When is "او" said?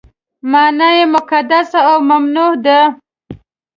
1.87-1.95